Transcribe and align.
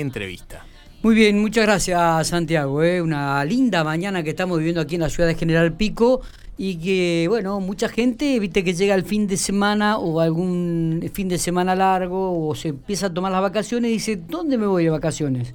entrevista. 0.00 0.64
Muy 1.02 1.14
bien, 1.14 1.40
muchas 1.40 1.64
gracias 1.64 2.26
Santiago. 2.28 2.82
¿eh? 2.82 3.00
Una 3.00 3.44
linda 3.44 3.84
mañana 3.84 4.22
que 4.22 4.30
estamos 4.30 4.58
viviendo 4.58 4.80
aquí 4.80 4.96
en 4.96 5.02
la 5.02 5.08
ciudad 5.08 5.28
de 5.28 5.36
General 5.36 5.72
Pico 5.72 6.22
y 6.56 6.76
que, 6.76 7.26
bueno, 7.28 7.60
mucha 7.60 7.88
gente, 7.88 8.38
viste 8.40 8.64
que 8.64 8.74
llega 8.74 8.96
el 8.96 9.04
fin 9.04 9.28
de 9.28 9.36
semana 9.36 9.98
o 9.98 10.18
algún 10.18 11.08
fin 11.12 11.28
de 11.28 11.38
semana 11.38 11.76
largo 11.76 12.48
o 12.48 12.54
se 12.56 12.70
empieza 12.70 13.06
a 13.06 13.14
tomar 13.14 13.30
las 13.30 13.42
vacaciones 13.42 13.90
y 13.90 13.94
dice, 13.94 14.16
¿dónde 14.16 14.58
me 14.58 14.66
voy 14.66 14.84
de 14.84 14.90
vacaciones? 14.90 15.54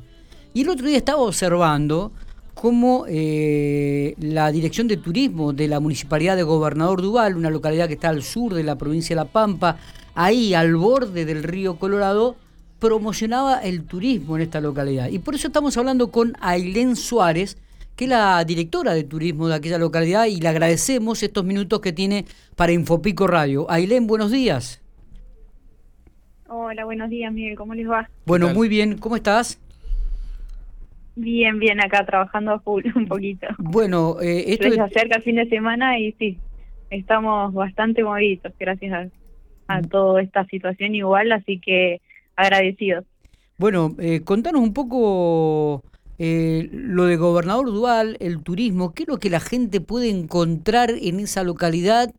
Y 0.53 0.61
el 0.61 0.69
otro 0.69 0.87
día 0.87 0.97
estaba 0.97 1.21
observando 1.21 2.13
cómo 2.53 3.05
eh, 3.09 4.15
la 4.19 4.49
Dirección 4.49 4.87
de 4.87 4.95
Turismo 4.95 5.51
de 5.51 5.67
la 5.67 5.81
Municipalidad 5.81 6.37
de 6.37 6.43
Gobernador 6.43 7.01
Duval, 7.01 7.35
una 7.35 7.49
localidad 7.49 7.87
que 7.87 7.95
está 7.95 8.07
al 8.07 8.23
sur 8.23 8.53
de 8.53 8.63
la 8.63 8.77
provincia 8.77 9.13
de 9.13 9.21
La 9.21 9.29
Pampa, 9.29 9.77
ahí 10.15 10.53
al 10.53 10.75
borde 10.77 11.25
del 11.25 11.43
río 11.43 11.75
Colorado, 11.75 12.37
promocionaba 12.83 13.59
el 13.59 13.85
turismo 13.85 14.35
en 14.35 14.41
esta 14.41 14.59
localidad. 14.59 15.07
Y 15.07 15.19
por 15.19 15.35
eso 15.35 15.47
estamos 15.47 15.77
hablando 15.77 16.11
con 16.11 16.33
Ailén 16.41 16.97
Suárez, 16.97 17.57
que 17.95 18.03
es 18.03 18.09
la 18.09 18.43
directora 18.43 18.93
de 18.93 19.05
turismo 19.05 19.47
de 19.47 19.55
aquella 19.55 19.77
localidad, 19.77 20.25
y 20.25 20.41
le 20.41 20.49
agradecemos 20.49 21.23
estos 21.23 21.45
minutos 21.45 21.79
que 21.79 21.93
tiene 21.93 22.25
para 22.57 22.73
Infopico 22.73 23.25
Radio. 23.25 23.71
Ailén, 23.71 24.05
buenos 24.05 24.31
días. 24.31 24.83
Hola, 26.49 26.83
buenos 26.83 27.09
días, 27.09 27.31
Miguel, 27.31 27.55
¿cómo 27.55 27.73
les 27.73 27.89
va? 27.89 28.09
Bueno, 28.25 28.53
muy 28.53 28.67
bien, 28.67 28.97
¿cómo 28.97 29.15
estás? 29.15 29.61
Bien, 31.15 31.59
bien, 31.59 31.79
acá 31.79 32.05
trabajando 32.05 32.51
a 32.51 32.59
full 32.59 32.83
un 32.95 33.07
poquito. 33.07 33.47
Bueno, 33.59 34.17
eh, 34.21 34.43
esto 34.47 34.69
se 34.69 34.81
acerca 34.81 35.15
el 35.15 35.23
fin 35.23 35.37
de 35.37 35.47
semana 35.47 35.97
y 35.99 36.11
sí, 36.19 36.37
estamos 36.89 37.53
bastante 37.53 38.03
movidos 38.03 38.51
gracias 38.59 39.09
a, 39.69 39.73
a 39.73 39.79
mm. 39.79 39.87
toda 39.87 40.21
esta 40.21 40.43
situación 40.47 40.95
igual, 40.95 41.31
así 41.31 41.59
que 41.59 42.01
agradecidos. 42.35 43.05
Bueno, 43.57 43.95
eh, 43.99 44.21
contanos 44.21 44.61
un 44.61 44.73
poco 44.73 45.83
eh, 46.17 46.69
lo 46.71 47.05
de 47.05 47.17
Gobernador 47.17 47.67
Dual, 47.67 48.17
el 48.19 48.41
turismo, 48.43 48.93
¿qué 48.93 49.03
es 49.03 49.09
lo 49.09 49.19
que 49.19 49.29
la 49.29 49.39
gente 49.39 49.81
puede 49.81 50.09
encontrar 50.09 50.91
en 50.91 51.19
esa 51.19 51.43
localidad 51.43 52.13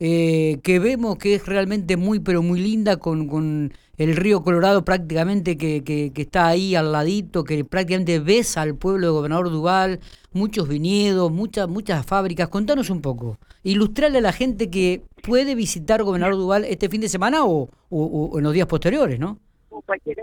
eh, 0.00 0.58
que 0.62 0.78
vemos 0.78 1.16
que 1.18 1.34
es 1.34 1.46
realmente 1.46 1.96
muy, 1.96 2.20
pero 2.20 2.42
muy 2.42 2.60
linda 2.60 2.96
con, 2.96 3.28
con 3.28 3.72
el 4.02 4.16
río 4.16 4.42
Colorado 4.42 4.84
prácticamente 4.84 5.56
que, 5.56 6.12
está 6.16 6.48
ahí 6.48 6.74
al 6.74 6.90
ladito, 6.90 7.44
que 7.44 7.64
prácticamente 7.64 8.18
ves 8.18 8.56
al 8.56 8.76
pueblo 8.76 9.06
de 9.06 9.12
Gobernador 9.12 9.50
Duval, 9.50 10.00
muchos 10.32 10.68
viñedos, 10.68 11.30
muchas, 11.30 11.68
muchas 11.68 12.04
fábricas. 12.04 12.48
Contanos 12.48 12.90
un 12.90 13.00
poco, 13.00 13.38
ilustrarle 13.62 14.18
a 14.18 14.22
la 14.22 14.32
gente 14.32 14.70
que 14.70 15.02
puede 15.22 15.54
visitar 15.54 16.02
Gobernador 16.02 16.34
Duval 16.34 16.64
este 16.64 16.88
fin 16.88 17.00
de 17.00 17.08
semana 17.08 17.44
o, 17.44 17.68
en 18.36 18.42
los 18.42 18.52
días 18.52 18.66
posteriores, 18.66 19.20
¿no? 19.20 19.38
Cualquier 19.86 20.18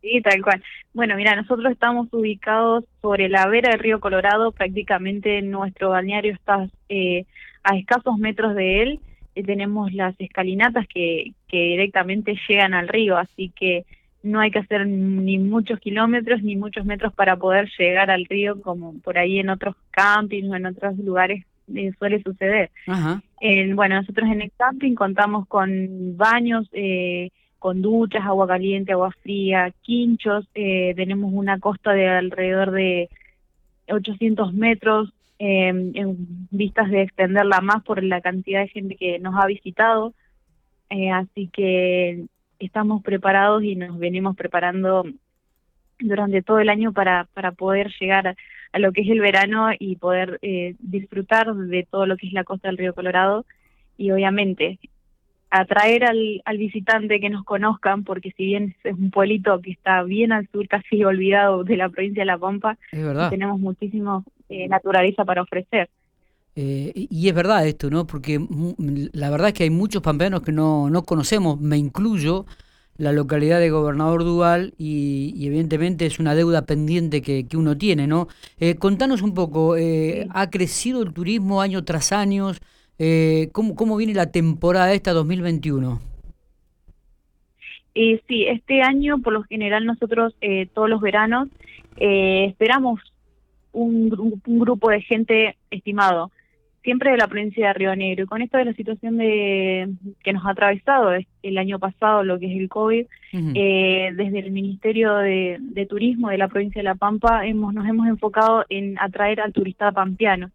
Sí, 0.00 0.22
tal 0.22 0.40
cual. 0.42 0.62
Bueno, 0.94 1.16
mira, 1.16 1.34
nosotros 1.34 1.72
estamos 1.72 2.06
ubicados 2.12 2.84
sobre 3.02 3.28
la 3.28 3.48
vera 3.48 3.70
del 3.70 3.80
río 3.80 3.98
Colorado, 3.98 4.52
prácticamente 4.52 5.42
nuestro 5.42 5.90
balneario 5.90 6.32
está 6.32 6.68
eh, 6.88 7.24
a 7.64 7.76
escasos 7.76 8.16
metros 8.16 8.54
de 8.54 8.82
él 8.82 9.00
tenemos 9.42 9.92
las 9.92 10.14
escalinatas 10.20 10.86
que, 10.88 11.32
que 11.48 11.58
directamente 11.58 12.36
llegan 12.48 12.74
al 12.74 12.88
río, 12.88 13.16
así 13.16 13.52
que 13.54 13.84
no 14.22 14.40
hay 14.40 14.50
que 14.50 14.58
hacer 14.58 14.86
ni 14.86 15.38
muchos 15.38 15.78
kilómetros 15.78 16.42
ni 16.42 16.56
muchos 16.56 16.84
metros 16.84 17.12
para 17.14 17.36
poder 17.36 17.70
llegar 17.78 18.10
al 18.10 18.24
río 18.24 18.60
como 18.60 18.98
por 19.00 19.18
ahí 19.18 19.38
en 19.38 19.48
otros 19.48 19.76
campings 19.90 20.50
o 20.50 20.56
en 20.56 20.66
otros 20.66 20.98
lugares 20.98 21.44
eh, 21.74 21.92
suele 21.98 22.22
suceder. 22.22 22.70
bueno, 23.74 23.96
nosotros 23.96 24.28
en 24.30 24.42
el 24.42 24.52
camping 24.56 24.94
contamos 24.94 25.46
con 25.46 26.16
baños, 26.16 26.68
eh, 26.72 27.30
con 27.58 27.82
duchas, 27.82 28.24
agua 28.24 28.46
caliente, 28.46 28.92
agua 28.92 29.12
fría, 29.22 29.72
quinchos, 29.82 30.48
eh, 30.54 30.94
tenemos 30.96 31.32
una 31.32 31.58
costa 31.58 31.92
de 31.92 32.08
alrededor 32.08 32.70
de 32.70 33.08
800 33.88 34.54
metros 34.54 35.12
eh, 35.38 35.68
en 35.68 36.16
vistas 36.50 36.90
de 36.90 37.02
extenderla 37.02 37.60
más 37.60 37.82
por 37.84 38.02
la 38.02 38.20
cantidad 38.20 38.60
de 38.60 38.68
gente 38.68 38.96
que 38.96 39.18
nos 39.18 39.34
ha 39.36 39.46
visitado. 39.46 40.14
Eh, 40.90 41.10
así 41.10 41.48
que 41.48 42.26
estamos 42.58 43.02
preparados 43.02 43.62
y 43.62 43.76
nos 43.76 43.98
venimos 43.98 44.36
preparando 44.36 45.04
durante 46.00 46.42
todo 46.42 46.60
el 46.60 46.68
año 46.68 46.92
para, 46.92 47.28
para 47.34 47.52
poder 47.52 47.92
llegar 48.00 48.36
a, 48.72 48.78
lo 48.78 48.92
que 48.92 49.02
es 49.02 49.08
el 49.08 49.20
verano 49.20 49.70
y 49.78 49.96
poder 49.96 50.38
eh, 50.42 50.76
disfrutar 50.78 51.54
de 51.54 51.86
todo 51.90 52.06
lo 52.06 52.16
que 52.16 52.26
es 52.26 52.32
la 52.32 52.44
costa 52.44 52.68
del 52.68 52.78
río 52.78 52.94
Colorado 52.94 53.44
y 53.96 54.10
obviamente 54.10 54.78
atraer 55.50 56.04
al, 56.04 56.42
al 56.44 56.58
visitante 56.58 57.20
que 57.20 57.30
nos 57.30 57.44
conozcan, 57.44 58.04
porque 58.04 58.32
si 58.36 58.46
bien 58.46 58.74
es 58.84 58.94
un 58.94 59.10
pueblito 59.10 59.60
que 59.60 59.72
está 59.72 60.02
bien 60.02 60.32
al 60.32 60.48
sur, 60.50 60.68
casi 60.68 61.02
olvidado 61.04 61.64
de 61.64 61.76
la 61.76 61.88
provincia 61.88 62.22
de 62.22 62.26
La 62.26 62.38
Pampa, 62.38 62.78
tenemos 63.30 63.58
muchísimo 63.58 64.24
eh, 64.48 64.68
naturaleza 64.68 65.24
para 65.24 65.42
ofrecer. 65.42 65.88
Eh, 66.56 66.92
y 66.94 67.28
es 67.28 67.34
verdad 67.34 67.66
esto, 67.66 67.88
¿no? 67.88 68.04
Porque 68.06 68.40
la 69.12 69.30
verdad 69.30 69.48
es 69.48 69.54
que 69.54 69.62
hay 69.62 69.70
muchos 69.70 70.02
pampeanos 70.02 70.42
que 70.42 70.50
no, 70.50 70.90
no 70.90 71.04
conocemos, 71.04 71.60
me 71.60 71.76
incluyo, 71.76 72.46
la 72.98 73.12
localidad 73.12 73.60
de 73.60 73.70
Gobernador 73.70 74.24
Dual 74.24 74.74
y, 74.76 75.46
evidentemente 75.46 76.04
es 76.04 76.18
una 76.18 76.34
deuda 76.34 76.66
pendiente 76.66 77.22
que, 77.22 77.46
que 77.46 77.56
uno 77.56 77.78
tiene, 77.78 78.06
¿no? 78.08 78.26
Eh, 78.58 78.74
contanos 78.74 79.22
un 79.22 79.34
poco, 79.34 79.76
eh, 79.76 80.26
¿ha 80.30 80.50
crecido 80.50 81.02
el 81.02 81.12
turismo 81.12 81.62
año 81.62 81.84
tras 81.84 82.12
año? 82.12 82.50
Eh, 82.98 83.48
¿cómo, 83.52 83.74
¿Cómo 83.74 83.96
viene 83.96 84.14
la 84.14 84.32
temporada 84.32 84.92
esta 84.92 85.12
2021? 85.12 86.00
Eh, 87.94 88.20
sí, 88.28 88.46
este 88.46 88.82
año 88.82 89.18
por 89.18 89.32
lo 89.32 89.42
general 89.42 89.84
nosotros 89.84 90.34
eh, 90.40 90.66
todos 90.72 90.88
los 90.88 91.00
veranos 91.00 91.48
eh, 91.96 92.46
esperamos 92.48 93.00
un, 93.72 94.40
un, 94.46 94.58
grupo 94.58 94.90
de 94.90 95.00
gente 95.02 95.56
estimado, 95.70 96.30
siempre 96.82 97.10
de 97.10 97.16
la 97.16 97.28
provincia 97.28 97.68
de 97.68 97.72
Río 97.72 97.96
Negro. 97.96 98.24
Y 98.24 98.26
con 98.26 98.42
esto 98.42 98.56
de 98.56 98.64
la 98.66 98.72
situación 98.72 99.18
de 99.18 99.90
que 100.22 100.32
nos 100.32 100.44
ha 100.46 100.50
atravesado 100.50 101.10
el 101.42 101.58
año 101.58 101.78
pasado, 101.78 102.24
lo 102.24 102.38
que 102.38 102.46
es 102.46 102.58
el 102.58 102.68
COVID, 102.68 103.06
eh, 103.32 104.10
desde 104.14 104.38
el 104.38 104.52
Ministerio 104.52 105.16
de, 105.16 105.58
de, 105.60 105.86
Turismo 105.86 106.30
de 106.30 106.38
la 106.38 106.48
provincia 106.48 106.80
de 106.80 106.84
La 106.84 106.94
Pampa 106.94 107.46
hemos, 107.46 107.74
nos 107.74 107.86
hemos 107.86 108.06
enfocado 108.06 108.64
en 108.68 108.98
atraer 108.98 109.40
al 109.40 109.52
turista 109.52 109.92
pampeano. 109.92 110.50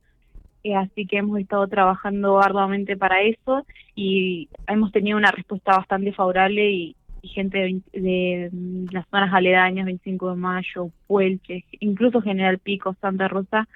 Eh, 0.64 0.76
así 0.76 1.06
que 1.06 1.18
hemos 1.18 1.40
estado 1.40 1.68
trabajando 1.68 2.40
arduamente 2.42 2.96
para 2.96 3.22
eso 3.22 3.66
y 3.96 4.48
hemos 4.68 4.94
tenido 4.94 5.18
una 5.18 5.32
respuesta 5.32 5.76
bastante 5.76 6.14
favorable 6.14 6.72
y, 6.72 6.96
gente 7.24 7.82
de, 7.94 8.50
las 8.92 9.08
zonas 9.10 9.34
aledañas, 9.34 9.86
25 9.86 10.32
de 10.32 10.36
Mayo, 10.36 10.90
Puelche, 11.08 11.64
incluso 11.80 12.22
General 12.22 12.60
Pico, 12.60 12.98
Santa 13.00 13.30
Rosa, 13.30 13.68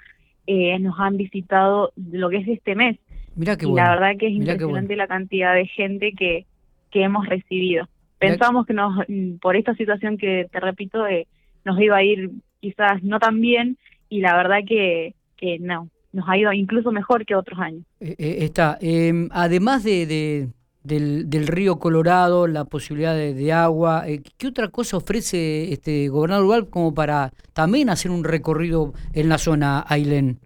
eh, 0.46 0.78
nos 0.78 0.98
han 1.00 1.16
visitado 1.16 1.92
lo 1.96 2.28
que 2.28 2.38
es 2.38 2.48
este 2.48 2.74
mes. 2.74 2.98
Mira 3.36 3.56
qué 3.56 3.66
y 3.66 3.72
la 3.72 3.90
verdad 3.90 4.16
que 4.18 4.26
es 4.26 4.32
impresionante 4.34 4.96
la 4.96 5.06
cantidad 5.06 5.54
de 5.54 5.66
gente 5.66 6.12
que, 6.12 6.44
que 6.90 7.02
hemos 7.02 7.26
recibido. 7.26 7.88
Pensamos 8.18 8.66
que 8.66 8.74
nos, 8.74 9.06
por 9.40 9.56
esta 9.56 9.74
situación 9.74 10.18
que 10.18 10.46
te 10.50 10.60
repito, 10.60 11.06
eh, 11.06 11.26
nos 11.64 11.80
iba 11.80 11.96
a 11.96 12.02
ir 12.02 12.30
quizás 12.60 13.02
no 13.02 13.18
tan 13.18 13.40
bien 13.40 13.78
y 14.10 14.20
la 14.20 14.36
verdad 14.36 14.58
que, 14.66 15.14
que 15.36 15.58
no, 15.58 15.88
nos 16.12 16.28
ha 16.28 16.36
ido 16.36 16.52
incluso 16.52 16.90
mejor 16.90 17.24
que 17.26 17.34
otros 17.34 17.58
años. 17.58 17.84
Eh, 18.00 18.14
eh, 18.18 18.36
está. 18.40 18.78
Em, 18.80 19.28
además 19.32 19.84
de, 19.84 20.48
del, 20.82 21.28
del, 21.28 21.46
río 21.46 21.78
Colorado, 21.78 22.46
la 22.46 22.64
posibilidad 22.64 23.14
de, 23.14 23.52
agua, 23.52 24.08
eh, 24.08 24.22
¿qué 24.38 24.46
otra 24.46 24.68
cosa 24.68 24.96
ofrece 24.96 25.72
este 25.72 26.08
gobernador 26.08 26.44
rural 26.44 26.70
como 26.70 26.94
para 26.94 27.32
también 27.52 27.90
hacer 27.90 28.10
un 28.10 28.24
recorrido 28.24 28.92
en 29.12 29.28
la 29.28 29.38
zona, 29.38 29.84
Ailén? 29.86 30.38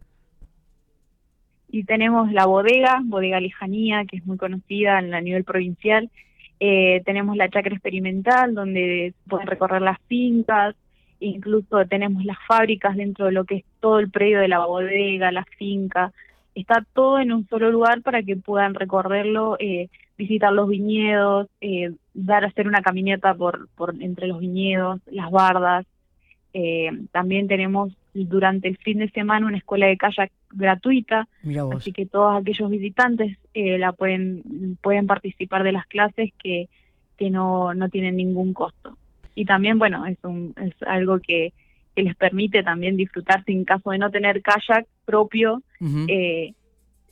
Y 1.68 1.84
tenemos 1.84 2.30
la 2.32 2.44
bodega, 2.44 3.00
bodega 3.04 3.40
Lejanía, 3.40 4.04
que 4.04 4.18
es 4.18 4.26
muy 4.26 4.36
conocida 4.36 4.98
a 4.98 5.20
nivel 5.20 5.44
provincial. 5.44 6.10
tenemos 6.58 7.36
la 7.36 7.48
chacra 7.48 7.72
experimental, 7.72 8.54
donde 8.54 9.14
pueden 9.26 9.46
recorrer 9.46 9.80
las 9.80 9.98
fincas, 10.06 10.74
incluso 11.22 11.84
tenemos 11.86 12.24
las 12.24 12.38
fábricas 12.46 12.96
dentro 12.96 13.26
de 13.26 13.32
lo 13.32 13.44
que 13.44 13.56
es 13.56 13.64
todo 13.80 13.98
el 13.98 14.10
predio 14.10 14.40
de 14.40 14.48
la 14.48 14.66
bodega, 14.66 15.32
la 15.32 15.44
finca, 15.58 16.12
está 16.54 16.84
todo 16.92 17.18
en 17.18 17.32
un 17.32 17.46
solo 17.48 17.70
lugar 17.70 18.02
para 18.02 18.22
que 18.22 18.36
puedan 18.36 18.74
recorrerlo, 18.74 19.56
eh, 19.58 19.88
visitar 20.18 20.52
los 20.52 20.68
viñedos, 20.68 21.48
eh, 21.60 21.92
dar 22.14 22.44
a 22.44 22.48
hacer 22.48 22.68
una 22.68 22.82
caminata 22.82 23.34
por, 23.34 23.68
por 23.76 23.94
entre 24.02 24.26
los 24.26 24.38
viñedos, 24.40 25.00
las 25.06 25.30
bardas. 25.30 25.86
Eh, 26.54 26.90
también 27.12 27.48
tenemos 27.48 27.92
durante 28.14 28.68
el 28.68 28.76
fin 28.76 28.98
de 28.98 29.10
semana 29.10 29.46
una 29.46 29.56
escuela 29.56 29.86
de 29.86 29.96
kayak 29.96 30.30
gratuita, 30.50 31.26
así 31.74 31.92
que 31.92 32.04
todos 32.04 32.38
aquellos 32.38 32.68
visitantes 32.68 33.38
eh, 33.54 33.78
la 33.78 33.92
pueden 33.92 34.76
pueden 34.82 35.06
participar 35.06 35.62
de 35.62 35.72
las 35.72 35.86
clases 35.86 36.30
que 36.42 36.68
que 37.16 37.30
no 37.30 37.72
no 37.72 37.88
tienen 37.88 38.16
ningún 38.16 38.52
costo 38.52 38.98
y 39.34 39.44
también, 39.44 39.78
bueno, 39.78 40.06
es, 40.06 40.18
un, 40.22 40.54
es 40.60 40.74
algo 40.86 41.18
que, 41.20 41.52
que 41.94 42.02
les 42.02 42.16
permite 42.16 42.62
también 42.62 42.96
disfrutar 42.96 43.44
sin 43.44 43.64
caso 43.64 43.90
de 43.90 43.98
no 43.98 44.10
tener 44.10 44.42
kayak 44.42 44.86
propio, 45.04 45.62
eh, 46.08 46.54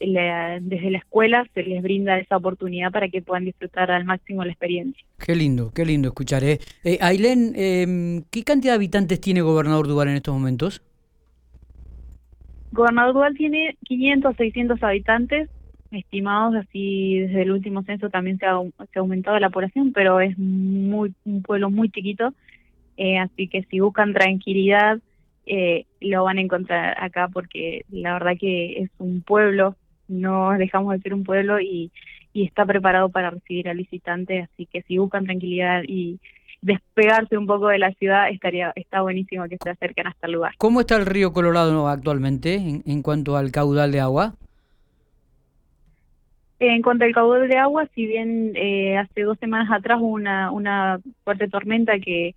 desde 0.01 0.91
la 0.91 0.99
escuela 0.99 1.47
se 1.53 1.63
les 1.63 1.83
brinda 1.83 2.19
esa 2.19 2.39
oportunidad 2.39 2.91
para 2.91 3.09
que 3.09 3.21
puedan 3.21 3.45
disfrutar 3.45 3.91
al 3.91 4.05
máximo 4.05 4.45
la 4.45 4.53
experiencia. 4.53 5.05
Qué 5.19 5.35
lindo, 5.35 5.73
qué 5.75 5.85
lindo 5.85 6.09
escuchar. 6.09 6.43
¿eh? 6.43 6.59
eh 6.85 6.99
Ailén, 7.03 7.53
eh, 7.55 8.23
¿qué 8.31 8.43
cantidad 8.43 8.73
de 8.73 8.77
habitantes 8.77 9.21
tiene 9.21 9.43
Gobernador 9.43 9.87
Duval 9.87 10.09
en 10.09 10.17
estos 10.17 10.35
momentos? 10.35 10.83
Gobernador 12.73 13.15
Duval 13.15 13.35
tiene 13.37 13.77
500 13.85 14.37
600 14.37 14.83
habitantes 14.83 15.51
estimados, 15.91 16.55
así 16.55 17.21
desde 17.21 17.43
el 17.43 17.53
último 17.53 17.83
censo 17.83 18.11
también 18.11 18.39
se 18.39 18.47
ha, 18.47 18.61
aumentado 18.97 19.39
la 19.39 19.51
población, 19.51 19.93
pero 19.93 20.21
es 20.21 20.39
muy 20.39 21.13
un 21.25 21.43
pueblo 21.43 21.71
muy 21.71 21.91
chiquito, 21.91 22.33
eh, 22.97 23.19
así 23.19 23.49
que 23.49 23.63
si 23.65 23.81
buscan 23.81 24.13
tranquilidad, 24.13 24.99
eh, 25.47 25.87
lo 26.01 26.25
van 26.25 26.39
a 26.39 26.43
encontrar 26.43 26.97
acá 27.03 27.29
porque 27.29 27.85
la 27.91 28.13
verdad 28.13 28.33
que 28.39 28.83
es 28.83 28.91
un 28.99 29.23
pueblo 29.23 29.75
no 30.11 30.51
dejamos 30.59 30.93
de 30.95 31.01
ser 31.01 31.15
un 31.15 31.25
pueblo 31.25 31.61
y, 31.61 31.91
y 32.33 32.45
está 32.45 32.67
preparado 32.67 33.09
para 33.09 33.31
recibir 33.31 33.69
al 33.69 33.77
visitante, 33.77 34.41
así 34.41 34.67
que 34.67 34.83
si 34.83 34.99
buscan 34.99 35.25
tranquilidad 35.25 35.83
y 35.87 36.19
despegarse 36.63 37.39
un 37.39 37.47
poco 37.47 37.69
de 37.69 37.79
la 37.79 37.93
ciudad, 37.93 38.29
estaría 38.29 38.73
está 38.75 39.01
buenísimo 39.01 39.49
que 39.49 39.57
se 39.63 39.71
acerquen 39.71 40.09
hasta 40.09 40.27
el 40.27 40.35
lugar. 40.35 40.53
¿Cómo 40.59 40.81
está 40.81 40.97
el 40.97 41.07
río 41.07 41.33
Colorado 41.33 41.89
actualmente 41.89 42.55
en, 42.55 42.83
en 42.85 43.03
cuanto 43.03 43.37
al 43.37 43.51
caudal 43.51 43.93
de 43.93 44.01
agua? 44.01 44.35
En 46.61 46.83
cuanto 46.83 47.07
al 47.07 47.15
caudal 47.15 47.49
de 47.49 47.57
agua, 47.57 47.89
si 47.95 48.07
bien 48.07 48.53
eh, 48.55 48.99
hace 48.99 49.23
dos 49.23 49.39
semanas 49.39 49.73
atrás 49.73 49.99
hubo 49.99 50.09
una, 50.13 51.01
fuerte 51.25 51.49
tormenta 51.49 51.99
que, 51.99 52.35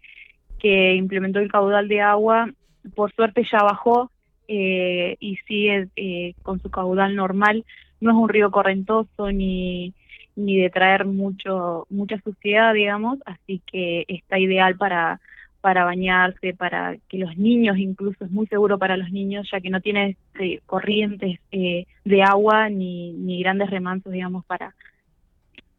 que 0.60 0.96
implementó 0.96 1.40
el 1.40 1.52
caudal 1.52 1.90
de 1.90 2.00
agua, 2.00 2.50
por 2.96 3.12
suerte 3.14 3.46
ya 3.52 3.62
bajó, 3.62 4.10
eh, 4.48 5.18
y 5.20 5.36
sigue 5.48 5.90
eh, 5.98 6.36
con 6.42 6.62
su 6.62 6.70
caudal 6.70 7.18
normal. 7.18 7.66
No 8.00 8.12
es 8.12 8.16
un 8.16 8.30
río 8.30 8.50
correntoso 8.50 9.30
ni, 9.30 9.94
ni 10.38 10.58
de 10.58 10.70
traer 10.70 11.04
mucho 11.06 11.86
mucha 11.90 12.18
suciedad, 12.22 12.74
digamos, 12.74 13.20
así 13.26 13.62
que 13.70 14.06
está 14.08 14.40
ideal 14.40 14.78
para 14.78 15.20
para 15.64 15.86
bañarse, 15.86 16.54
para 16.54 16.98
que 17.08 17.18
los 17.18 17.38
niños, 17.38 17.78
incluso 17.78 18.26
es 18.26 18.32
muy 18.32 18.46
seguro 18.48 18.78
para 18.78 18.98
los 18.98 19.10
niños, 19.12 19.48
ya 19.50 19.62
que 19.62 19.70
no 19.70 19.80
tiene 19.80 20.18
eh, 20.38 20.60
corrientes 20.66 21.40
eh, 21.54 21.86
de 22.04 22.22
agua 22.22 22.68
ni, 22.68 23.14
ni 23.14 23.40
grandes 23.40 23.70
remansos, 23.70 24.12
digamos, 24.12 24.44
para 24.44 24.76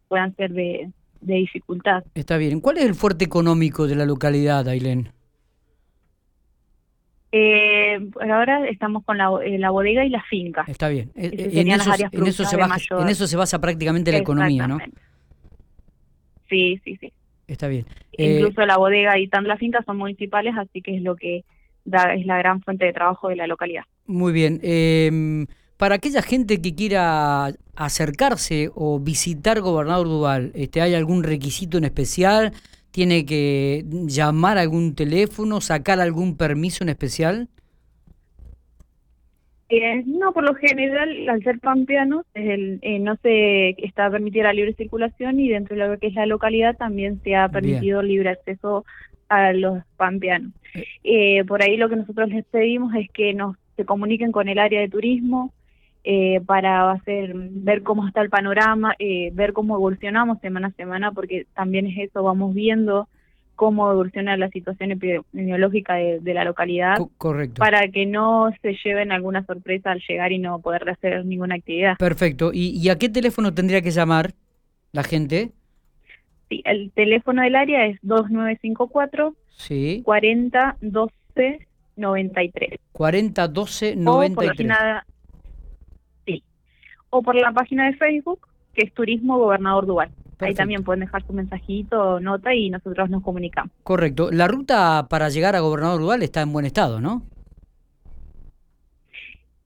puedan 0.09 0.35
ser 0.37 0.55
de, 0.55 0.91
de 1.21 1.35
dificultad. 1.35 2.03
Está 2.15 2.39
bien. 2.39 2.61
¿Cuál 2.61 2.79
es 2.79 2.87
el 2.87 2.95
fuerte 2.95 3.27
económico 3.27 3.87
de 3.87 3.97
la 3.97 4.07
localidad, 4.07 4.67
Ailén? 4.69 5.11
Eh, 7.31 7.99
ahora 8.23 8.67
estamos 8.67 9.05
con 9.05 9.19
la, 9.19 9.29
eh, 9.45 9.59
la, 9.59 9.69
bodega 9.69 10.03
y 10.07 10.09
la 10.09 10.23
finca. 10.23 10.65
Está 10.67 10.89
bien. 10.89 11.11
Eh, 11.15 11.31
eh, 11.31 11.61
en, 11.61 11.69
eso, 11.69 11.91
en, 12.11 12.27
eso 12.27 12.45
se 12.47 12.57
basa, 12.57 12.77
en 13.03 13.09
eso 13.11 13.27
se 13.27 13.37
basa 13.37 13.61
prácticamente 13.61 14.13
la 14.13 14.19
economía, 14.19 14.67
¿no? 14.67 14.79
Sí, 16.49 16.81
sí, 16.85 16.97
sí. 16.97 17.13
Está 17.47 17.69
bien. 17.69 17.87
Incluso 18.13 18.65
la 18.65 18.79
bodega 18.79 19.19
y 19.19 19.29
tanto 19.29 19.49
la 19.49 19.57
finca 19.57 19.83
son 19.85 19.99
municipales, 19.99 20.55
así 20.57 20.81
que 20.83 20.97
es 20.97 21.03
lo 21.03 21.17
que 21.17 21.45
da, 21.85 22.15
es 22.15 22.27
la 22.27 22.39
gran 22.39 22.61
fuente 22.63 22.85
de 22.85 22.93
trabajo 22.93 23.29
de 23.29 23.37
la 23.37 23.47
localidad. 23.47 23.85
Muy 24.07 24.33
bien. 24.33 24.61
Em, 24.63 25.47
para 25.77 25.97
aquella 25.97 26.23
gente 26.23 26.61
que 26.61 26.75
quiera 26.75 27.53
acercarse 27.77 28.71
o 28.75 29.01
visitar 29.01 29.61
Gobernador 29.61 30.07
Duval, 30.07 30.53
este, 30.55 30.81
¿hay 30.81 30.95
algún 30.95 31.23
requisito 31.23 31.79
en 31.79 31.85
especial? 31.85 32.53
¿Tiene 32.91 33.27
que 33.27 33.85
llamar 34.07 34.57
a 34.57 34.61
algún 34.61 34.95
teléfono, 34.95 35.61
sacar 35.61 36.01
algún 36.01 36.37
permiso 36.37 36.85
en 36.85 36.91
especial? 36.91 37.49
Eh, 39.69 40.03
no, 40.07 40.33
por 40.33 40.45
lo 40.45 40.55
general, 40.55 41.29
al 41.29 41.43
ser 41.43 41.59
pampeanos, 41.59 42.27
el, 42.35 42.79
eh, 42.83 42.99
no 42.99 43.17
se 43.17 43.71
está 43.85 44.11
permitida 44.11 44.45
la 44.45 44.53
libre 44.53 44.75
circulación 44.75 45.41
y 45.41 45.49
dentro 45.49 45.77
de 45.77 45.89
lo 45.89 45.99
que 45.99 46.09
es 46.09 46.15
la 46.15 46.27
localidad 46.27 46.77
también 46.77 47.21
se 47.23 47.35
ha 47.35 47.49
permitido 47.49 48.03
libre 48.03 48.31
acceso 48.31 48.85
a 49.29 49.53
los 49.53 49.83
pampeanos. 49.97 50.53
Eh. 50.75 50.85
eh, 51.39 51.45
por 51.45 51.63
ahí 51.63 51.77
lo 51.77 51.89
que 51.89 51.97
nosotros 51.97 52.29
les 52.29 52.45
pedimos 52.45 52.95
es 52.95 53.11
que 53.11 53.33
nos 53.33 53.57
se 53.77 53.85
comuniquen 53.85 54.33
con 54.33 54.49
el 54.49 54.59
área 54.59 54.81
de 54.81 54.89
turismo, 54.89 55.53
eh, 56.07 56.43
para 56.45 56.91
hacer 56.91 57.33
ver 57.35 57.83
cómo 57.83 58.07
está 58.07 58.21
el 58.21 58.29
panorama, 58.29 58.95
eh, 58.99 59.31
ver 59.33 59.55
cómo 59.55 59.77
evolucionamos 59.77 60.39
semana 60.41 60.69
a 60.69 60.73
semana, 60.73 61.13
porque 61.13 61.47
también 61.55 61.87
es 61.87 62.11
eso, 62.11 62.23
vamos 62.23 62.55
viendo 62.55 63.09
cómo 63.55 63.91
evoluciona 63.91 64.37
la 64.37 64.49
situación 64.49 64.93
epidemiológica 64.93 65.95
de, 65.95 66.35
la 66.35 66.45
localidad, 66.45 66.99
correcto. 67.19 67.59
para 67.59 67.89
que 67.89 68.07
no 68.07 68.53
se 68.63 68.77
lleven 68.85 69.13
alguna 69.13 69.45
sorpresa 69.45 69.93
al 69.93 70.03
llegar 70.09 70.33
y 70.33 70.39
no 70.39 70.59
poder 70.61 70.89
hacer 70.89 71.25
ninguna 71.25 71.57
actividad. 71.57 71.97
Perfecto. 71.99 72.51
¿Y, 72.53 72.89
a 72.89 72.99
qué 72.99 73.09
teléfono 73.09 73.55
tendría 73.55 73.83
que 73.83 73.91
llamar 73.91 74.35
la 74.93 75.03
gente? 75.03 75.53
Sí, 76.49 76.63
el 76.65 76.91
teléfono 76.93 77.43
del 77.43 77.57
área 77.57 77.87
es 77.87 77.99
2954 78.03 79.35
sí. 79.57 80.03
4012 80.05 81.67
93. 81.97 82.81
4012 82.93 83.97
93 83.97 84.69
o 87.15 87.23
por 87.23 87.37
la 87.37 87.53
página 87.53 87.87
de 87.87 87.93
Facebook, 87.95 88.49
que 88.75 88.87
es 88.87 88.93
Turismo 88.93 89.39
Gobernador 89.39 89.87
Duval. 89.87 90.11
Ahí 90.41 90.55
también 90.55 90.85
pueden 90.85 91.01
dejar 91.01 91.25
su 91.27 91.33
mensajito 91.33 92.21
nota 92.21 92.55
y 92.55 92.71
nosotros 92.71 93.11
nos 93.11 93.23
comunicamos. 93.23 93.73
Correcto. 93.83 94.31
La 94.31 94.49
ruta 94.49 95.07
para 95.09 95.29
llegar 95.29 95.57
a 95.57 95.61
Gobernador 95.61 96.01
Duval 96.01 96.23
está 96.23 96.43
en 96.43 96.53
buen 96.53 96.67
estado, 96.67 97.01
¿no? 97.01 97.23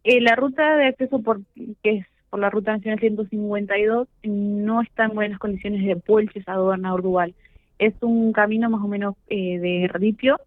Eh, 0.05 0.21
la 0.21 0.37
ruta 0.37 0.77
de 0.77 0.87
acceso 0.87 1.21
por 1.21 1.41
que 1.83 1.99
es 1.99 2.07
por 2.31 2.41
la 2.41 2.51
ruta 2.51 2.73
nacional 2.73 2.99
152 3.01 4.09
no 4.23 4.83
está 4.83 5.05
en 5.05 5.15
buenas 5.15 5.39
condiciones 5.39 5.85
de 5.85 5.97
Puelches 5.97 6.47
a 6.49 6.57
Gobernador 6.57 7.03
Duval. 7.03 7.35
Es 7.79 7.95
un 8.01 8.33
camino 8.33 8.69
más 8.71 8.83
o 8.83 8.89
menos 8.89 9.15
eh, 9.29 9.59
de 9.59 9.91
ripio 9.93 10.39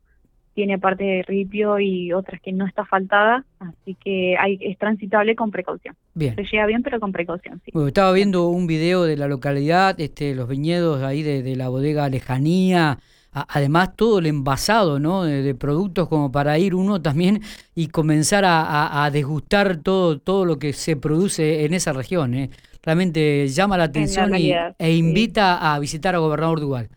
tiene 0.54 0.78
parte 0.78 1.04
de 1.04 1.24
ripio 1.24 1.80
y 1.80 2.12
otras 2.14 2.42
que 2.42 2.52
no 2.52 2.66
está 2.66 2.86
faltada, 2.86 3.46
así 3.60 3.96
que 3.96 4.36
hay, 4.38 4.58
es 4.62 4.78
transitable 4.78 5.36
con 5.36 5.52
precaución. 5.52 5.96
Bien. 6.14 6.36
Se 6.36 6.44
llega 6.44 6.66
bien, 6.66 6.84
pero 6.84 7.00
con 7.00 7.12
precaución, 7.12 7.62
sí. 7.64 7.72
estaba 7.88 8.12
viendo 8.12 8.48
un 8.48 8.68
video 8.68 9.04
de 9.04 9.18
la 9.18 9.28
localidad, 9.28 10.00
este, 10.00 10.36
los 10.36 10.50
viñedos 10.50 11.04
ahí 11.04 11.24
de, 11.24 11.56
la 11.56 11.70
bodega 11.70 12.10
Lejanía, 12.10 13.00
además 13.32 13.96
todo 13.96 14.20
el 14.20 14.26
envasado 14.26 15.00
¿no? 15.00 15.24
De, 15.24 15.56
productos 15.56 16.10
como 16.10 16.32
para 16.32 16.58
ir 16.60 16.76
uno 16.76 17.02
también 17.02 17.42
y 17.76 17.88
comenzar 17.88 18.44
a, 18.46 19.04
a, 19.04 19.12
degustar 19.12 19.78
todo, 19.78 20.20
todo 20.20 20.46
lo 20.46 20.60
que 20.60 20.74
se 20.74 20.98
produce 20.98 21.66
en 21.66 21.74
esa 21.74 21.94
región. 21.94 22.34
¿eh? 22.34 22.50
Realmente 22.84 23.48
llama 23.48 23.78
la 23.78 23.86
atención 23.86 24.36
y, 24.36 24.52
e 24.52 24.96
invita 24.96 25.74
a 25.74 25.80
visitar 25.80 26.16
a 26.16 26.20
Gobernador 26.20 26.60
Duval. 26.60 26.90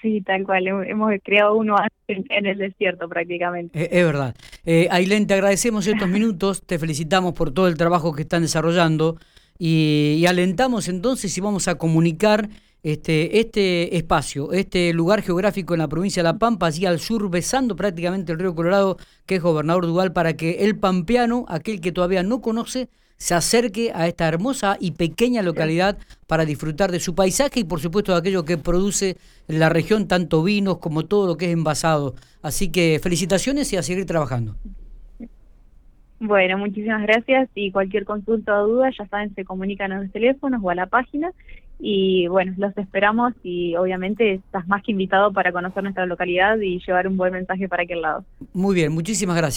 Sí, 0.00 0.20
tal 0.20 0.44
cual. 0.44 0.66
Hemos 0.66 1.12
creado 1.22 1.56
uno 1.56 1.76
en, 2.06 2.46
el 2.46 2.58
desierto 2.58 3.08
prácticamente. 3.08 3.98
Es, 3.98 4.04
verdad. 4.04 4.34
Eh, 4.64 4.88
Ailén, 4.90 5.26
te 5.26 5.34
agradecemos 5.34 5.86
estos 5.86 6.08
minutos, 6.08 6.62
te 6.62 6.78
felicitamos 6.78 7.34
por 7.34 7.52
todo 7.52 7.68
el 7.68 7.76
trabajo 7.76 8.14
que 8.14 8.22
están 8.22 8.42
desarrollando 8.42 9.16
y, 9.58 10.24
alentamos 10.28 10.88
entonces 10.88 11.36
y 11.36 11.40
vamos 11.40 11.66
a 11.66 11.74
comunicar 11.76 12.48
este, 12.84 13.40
este 13.40 13.96
espacio, 13.96 14.52
este 14.52 14.92
lugar 14.92 15.22
geográfico 15.22 15.74
en 15.74 15.80
la 15.80 15.88
provincia 15.88 16.22
de 16.22 16.28
La 16.28 16.38
Pampa, 16.38 16.66
allí 16.66 16.86
al 16.86 17.00
sur, 17.00 17.28
besando 17.28 17.74
prácticamente 17.74 18.30
el 18.30 18.38
río 18.38 18.54
Colorado, 18.54 18.96
que 19.26 19.36
es 19.36 19.42
Gobernador 19.42 19.86
Duval, 19.86 20.12
para 20.12 20.36
que 20.36 20.64
el 20.64 20.78
pampeano, 20.78 21.44
aquel 21.48 21.80
que 21.80 21.90
todavía 21.90 22.22
no 22.22 22.40
conoce, 22.40 22.88
se 23.18 23.34
acerque 23.34 23.90
a 23.94 24.06
esta 24.06 24.26
hermosa 24.26 24.76
y 24.80 24.92
pequeña 24.92 25.42
localidad 25.42 25.98
para 26.26 26.44
disfrutar 26.44 26.90
de 26.90 27.00
su 27.00 27.14
paisaje 27.14 27.60
y 27.60 27.64
por 27.64 27.80
supuesto 27.80 28.12
de 28.12 28.18
aquello 28.18 28.44
que 28.44 28.56
produce 28.56 29.16
la 29.48 29.68
región, 29.68 30.08
tanto 30.08 30.42
vinos 30.42 30.78
como 30.78 31.04
todo 31.04 31.26
lo 31.26 31.36
que 31.36 31.46
es 31.46 31.52
envasado. 31.52 32.14
Así 32.42 32.70
que 32.70 33.00
felicitaciones 33.02 33.72
y 33.72 33.76
a 33.76 33.82
seguir 33.82 34.06
trabajando. 34.06 34.54
Bueno, 36.20 36.58
muchísimas 36.58 37.02
gracias 37.02 37.48
y 37.54 37.70
cualquier 37.70 38.04
consulta 38.04 38.62
o 38.62 38.66
duda, 38.66 38.90
ya 38.96 39.06
saben, 39.06 39.34
se 39.34 39.44
comunican 39.44 39.92
a 39.92 40.00
los 40.00 40.10
teléfonos 40.10 40.60
o 40.62 40.70
a 40.70 40.74
la 40.74 40.86
página 40.86 41.32
y 41.80 42.26
bueno, 42.26 42.54
los 42.56 42.76
esperamos 42.76 43.34
y 43.44 43.76
obviamente 43.76 44.34
estás 44.34 44.66
más 44.66 44.82
que 44.82 44.90
invitado 44.90 45.32
para 45.32 45.52
conocer 45.52 45.82
nuestra 45.82 46.06
localidad 46.06 46.58
y 46.58 46.80
llevar 46.84 47.06
un 47.06 47.16
buen 47.16 47.32
mensaje 47.32 47.68
para 47.68 47.84
aquel 47.84 48.02
lado. 48.02 48.24
Muy 48.52 48.74
bien, 48.74 48.92
muchísimas 48.92 49.36
gracias. 49.36 49.46